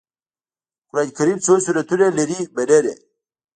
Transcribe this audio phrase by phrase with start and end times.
[0.89, 2.93] قرآن کريم څو سورتونه لري مننه